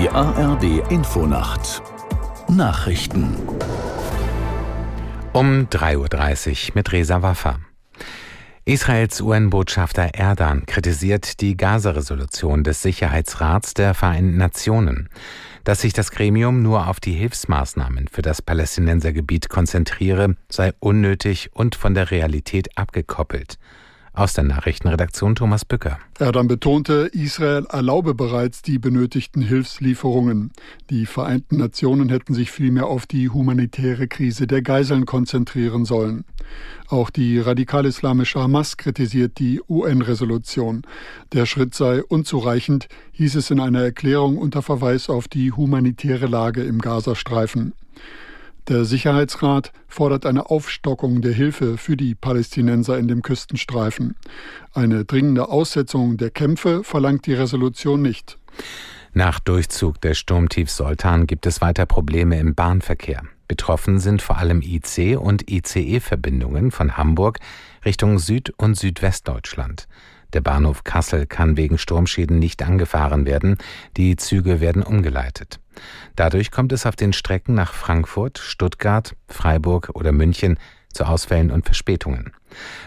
Die 0.00 0.08
ARD 0.08 0.90
Infonacht 0.90 1.82
Nachrichten 2.48 3.36
um 5.34 5.66
3.30 5.66 6.68
Uhr 6.68 6.72
mit 6.76 6.90
Resa 6.90 7.20
Waffa. 7.20 7.60
Israels 8.64 9.20
UN-Botschafter 9.20 10.14
Erdan 10.14 10.64
kritisiert 10.64 11.42
die 11.42 11.54
Gaza-Resolution 11.54 12.64
des 12.64 12.80
Sicherheitsrats 12.80 13.74
der 13.74 13.92
Vereinten 13.92 14.38
Nationen, 14.38 15.10
dass 15.64 15.82
sich 15.82 15.92
das 15.92 16.10
Gremium 16.12 16.62
nur 16.62 16.88
auf 16.88 16.98
die 16.98 17.12
Hilfsmaßnahmen 17.12 18.08
für 18.08 18.22
das 18.22 18.40
Palästinensergebiet 18.40 19.50
konzentriere, 19.50 20.34
sei 20.48 20.72
unnötig 20.78 21.50
und 21.52 21.74
von 21.74 21.92
der 21.92 22.10
Realität 22.10 22.78
abgekoppelt. 22.78 23.58
Aus 24.12 24.34
der 24.34 24.42
Nachrichtenredaktion 24.42 25.36
Thomas 25.36 25.64
Bücker. 25.64 25.98
Er 26.18 26.32
dann 26.32 26.48
betonte, 26.48 27.08
Israel 27.12 27.64
erlaube 27.70 28.14
bereits 28.14 28.60
die 28.60 28.80
benötigten 28.80 29.40
Hilfslieferungen. 29.40 30.50
Die 30.90 31.06
Vereinten 31.06 31.58
Nationen 31.58 32.08
hätten 32.08 32.34
sich 32.34 32.50
vielmehr 32.50 32.86
auf 32.86 33.06
die 33.06 33.28
humanitäre 33.28 34.08
Krise 34.08 34.48
der 34.48 34.62
Geiseln 34.62 35.06
konzentrieren 35.06 35.84
sollen. 35.84 36.24
Auch 36.88 37.10
die 37.10 37.38
radikal-islamische 37.38 38.40
Hamas 38.40 38.76
kritisiert 38.76 39.38
die 39.38 39.60
UN-Resolution. 39.68 40.82
Der 41.32 41.46
Schritt 41.46 41.76
sei 41.76 42.02
unzureichend, 42.02 42.88
hieß 43.12 43.36
es 43.36 43.50
in 43.52 43.60
einer 43.60 43.82
Erklärung 43.82 44.38
unter 44.38 44.62
Verweis 44.62 45.08
auf 45.08 45.28
die 45.28 45.52
humanitäre 45.52 46.26
Lage 46.26 46.64
im 46.64 46.80
Gazastreifen. 46.80 47.74
Der 48.70 48.84
Sicherheitsrat 48.84 49.72
fordert 49.88 50.24
eine 50.26 50.48
Aufstockung 50.48 51.22
der 51.22 51.32
Hilfe 51.32 51.76
für 51.76 51.96
die 51.96 52.14
Palästinenser 52.14 52.98
in 52.98 53.08
dem 53.08 53.20
Küstenstreifen. 53.20 54.14
Eine 54.72 55.04
dringende 55.04 55.48
Aussetzung 55.48 56.18
der 56.18 56.30
Kämpfe 56.30 56.84
verlangt 56.84 57.26
die 57.26 57.34
Resolution 57.34 58.00
nicht. 58.00 58.38
Nach 59.12 59.40
Durchzug 59.40 60.00
des 60.00 60.18
Sturmtiefs 60.18 60.76
Soltan 60.76 61.26
gibt 61.26 61.46
es 61.46 61.60
weiter 61.60 61.84
Probleme 61.84 62.38
im 62.38 62.54
Bahnverkehr. 62.54 63.24
Betroffen 63.48 63.98
sind 63.98 64.22
vor 64.22 64.38
allem 64.38 64.62
IC 64.62 65.18
und 65.18 65.50
ICE-Verbindungen 65.50 66.70
von 66.70 66.96
Hamburg 66.96 67.40
Richtung 67.84 68.20
Süd- 68.20 68.54
und 68.56 68.76
Südwestdeutschland. 68.76 69.88
Der 70.32 70.42
Bahnhof 70.42 70.84
Kassel 70.84 71.26
kann 71.26 71.56
wegen 71.56 71.76
Sturmschäden 71.76 72.38
nicht 72.38 72.62
angefahren 72.62 73.26
werden, 73.26 73.58
die 73.96 74.14
Züge 74.14 74.60
werden 74.60 74.84
umgeleitet. 74.84 75.58
Dadurch 76.16 76.50
kommt 76.50 76.72
es 76.72 76.86
auf 76.86 76.96
den 76.96 77.12
Strecken 77.12 77.54
nach 77.54 77.72
Frankfurt, 77.74 78.38
Stuttgart, 78.38 79.14
Freiburg 79.28 79.90
oder 79.94 80.12
München 80.12 80.58
zu 80.92 81.04
Ausfällen 81.04 81.50
und 81.50 81.64
Verspätungen. 81.64 82.32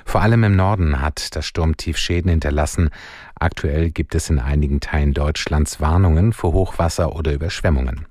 Vor 0.05 0.21
allem 0.21 0.43
im 0.43 0.55
Norden 0.55 1.01
hat 1.01 1.35
das 1.35 1.45
Sturmtief 1.45 1.97
Schäden 1.97 2.29
hinterlassen. 2.29 2.89
Aktuell 3.35 3.91
gibt 3.91 4.13
es 4.15 4.29
in 4.29 4.39
einigen 4.39 4.79
Teilen 4.81 5.13
Deutschlands 5.13 5.79
Warnungen 5.79 6.33
vor 6.33 6.53
Hochwasser 6.53 7.15
oder 7.15 7.33
Überschwemmungen. 7.33 8.05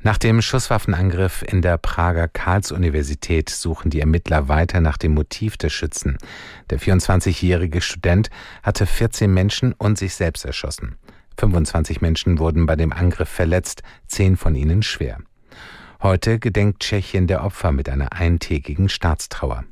Nach 0.00 0.16
dem 0.16 0.40
Schusswaffenangriff 0.42 1.42
in 1.42 1.60
der 1.60 1.76
Prager 1.76 2.28
Karls-Universität 2.28 3.50
suchen 3.50 3.90
die 3.90 4.00
Ermittler 4.00 4.46
weiter 4.46 4.80
nach 4.80 4.96
dem 4.96 5.12
Motiv 5.12 5.56
des 5.56 5.72
Schützen. 5.72 6.18
Der 6.70 6.78
24-jährige 6.78 7.80
Student 7.80 8.30
hatte 8.62 8.86
14 8.86 9.32
Menschen 9.32 9.72
und 9.72 9.98
sich 9.98 10.14
selbst 10.14 10.44
erschossen. 10.44 10.96
25 11.38 12.00
Menschen 12.00 12.38
wurden 12.38 12.66
bei 12.66 12.76
dem 12.76 12.92
Angriff 12.92 13.28
verletzt, 13.28 13.82
zehn 14.06 14.36
von 14.36 14.54
ihnen 14.54 14.82
schwer. 14.82 15.18
Heute 16.02 16.38
gedenkt 16.38 16.80
Tschechien 16.80 17.26
der 17.26 17.44
Opfer 17.44 17.72
mit 17.72 17.88
einer 17.88 18.12
eintägigen 18.12 18.88
Staatstrauer. 18.88 19.64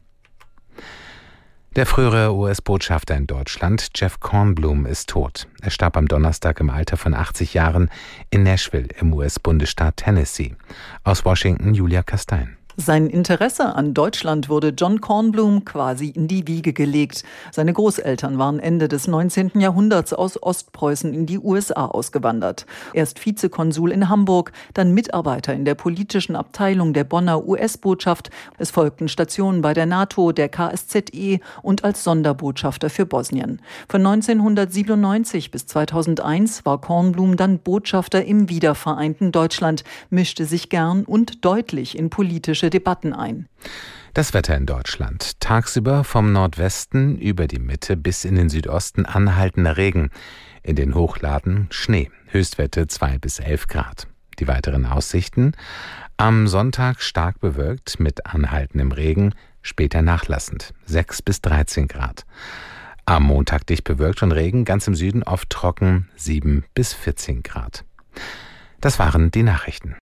Der 1.77 1.84
frühere 1.84 2.34
US-Botschafter 2.34 3.14
in 3.17 3.27
Deutschland, 3.27 3.91
Jeff 3.95 4.19
Kornblum, 4.19 4.86
ist 4.86 5.11
tot. 5.11 5.47
Er 5.61 5.70
starb 5.70 5.98
am 5.98 6.08
Donnerstag 6.08 6.58
im 6.61 6.70
Alter 6.70 6.97
von 6.97 7.12
80 7.12 7.53
Jahren 7.53 7.91
in 8.30 8.45
Nashville 8.45 8.89
im 8.98 9.12
US-Bundesstaat 9.12 9.98
Tennessee. 9.98 10.57
Aus 11.05 11.27
Washington 11.27 11.74
Julia 11.74 12.02
Kastein. 12.02 12.57
Sein 12.79 13.07
Interesse 13.07 13.75
an 13.75 13.95
Deutschland 13.95 14.51
wurde 14.51 14.69
John 14.69 15.01
Kornblum 15.01 15.64
quasi 15.64 16.09
in 16.09 16.29
die 16.29 16.47
Wiege 16.47 16.75
gelegt. 16.75 17.25
Seine 17.51 17.73
Großeltern 17.73 18.37
waren 18.37 18.59
Ende 18.59 18.87
des 18.87 19.07
19. 19.07 19.53
Jahrhunderts 19.59 20.13
aus 20.13 20.42
Ostpreußen 20.42 21.14
in 21.14 21.25
die 21.25 21.39
USA 21.39 21.87
ausgewandert. 21.87 22.67
Erst 22.92 23.25
Vizekonsul 23.25 23.92
in 23.92 24.11
Hamburg, 24.11 24.53
dann 24.75 24.92
Mitarbeiter 24.92 25.55
in 25.55 25.64
der 25.64 25.75
politischen 25.75 26.37
Abteilung 26.37 26.92
der 26.92 27.05
Bonner 27.05 27.48
US-Botschaft. 27.48 28.29
Es 28.59 28.70
folgten 28.70 29.08
Stationen 29.08 29.63
bei 29.63 29.73
der 29.73 29.87
NATO, 29.87 30.33
der 30.33 30.51
KSZE 30.51 31.41
und 31.63 31.83
als 31.83 32.05
Sonderbotschafter 32.05 32.91
für 32.91 33.07
Bosnien. 33.07 33.63
Von 33.89 34.07
1997 34.07 35.51
bis 35.51 35.64
2001 35.64 36.67
war 36.67 36.79
Kornblum 36.83 37.39
dann 37.39 37.58
Botschafter 37.58 38.23
im 38.27 38.51
wiedervereinten 38.51 39.33
Deutschland, 39.33 39.83
mischte 40.11 40.45
sich 40.45 40.69
gern 40.69 41.05
und 41.05 41.43
deutlich 41.43 41.97
in 41.97 42.11
politische 42.11 42.65
politische 42.66 42.70
Debatten 42.70 43.12
ein. 43.12 43.48
Das 44.14 44.34
Wetter 44.34 44.56
in 44.56 44.66
Deutschland. 44.66 45.40
Tagsüber 45.40 46.04
vom 46.04 46.32
Nordwesten 46.32 47.18
über 47.18 47.46
die 47.46 47.58
Mitte 47.58 47.96
bis 47.96 48.24
in 48.24 48.34
den 48.34 48.48
Südosten 48.48 49.04
anhaltender 49.04 49.77
Regen. 49.77 50.10
In 50.62 50.77
den 50.77 50.94
Hochladen 50.94 51.68
Schnee. 51.70 52.10
Höchstwerte 52.28 52.86
2 52.86 53.18
bis 53.18 53.38
11 53.38 53.68
Grad. 53.68 54.08
Die 54.38 54.48
weiteren 54.48 54.86
Aussichten. 54.86 55.52
Am 56.16 56.48
Sonntag 56.48 57.02
stark 57.02 57.40
bewölkt 57.40 58.00
mit 58.00 58.27
anhaltendem 58.27 58.90
Regen, 58.90 59.34
später 59.60 60.00
nachlassend 60.00 60.72
6 60.86 61.22
bis 61.22 61.42
13 61.42 61.88
Grad. 61.88 62.24
Am 63.04 63.24
Montag 63.24 63.66
dicht 63.66 63.84
bewölkt 63.84 64.22
und 64.22 64.33
Regen, 64.33 64.64
ganz 64.64 64.88
im 64.88 64.94
Süden 64.94 65.22
oft 65.22 65.50
trocken 65.50 66.08
7 66.16 66.64
bis 66.74 66.94
14 66.94 67.42
Grad. 67.42 67.84
Das 68.80 68.98
waren 68.98 69.30
die 69.30 69.42
Nachrichten. 69.42 69.96